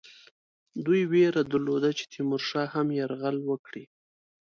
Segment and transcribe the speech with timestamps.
[0.85, 3.85] دوی وېره درلوده چې تیمورشاه هم یرغل وکړي.